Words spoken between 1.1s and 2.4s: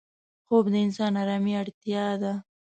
آرامي اړتیا ده